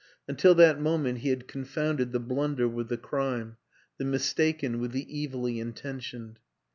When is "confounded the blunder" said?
1.47-2.67